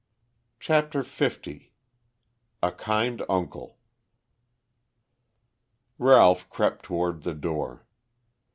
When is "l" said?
1.07-1.55